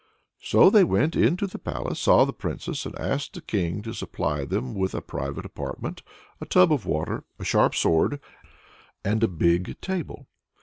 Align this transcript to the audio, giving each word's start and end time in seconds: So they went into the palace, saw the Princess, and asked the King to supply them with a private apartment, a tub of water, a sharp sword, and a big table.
So 0.41 0.71
they 0.71 0.83
went 0.83 1.15
into 1.15 1.45
the 1.45 1.59
palace, 1.59 1.99
saw 1.99 2.25
the 2.25 2.33
Princess, 2.33 2.87
and 2.87 2.97
asked 2.97 3.33
the 3.35 3.41
King 3.41 3.83
to 3.83 3.93
supply 3.93 4.45
them 4.45 4.73
with 4.73 4.95
a 4.95 4.99
private 5.03 5.45
apartment, 5.45 6.01
a 6.41 6.47
tub 6.47 6.73
of 6.73 6.87
water, 6.87 7.23
a 7.37 7.45
sharp 7.45 7.75
sword, 7.75 8.19
and 9.05 9.21
a 9.23 9.27
big 9.27 9.79
table. 9.79 10.27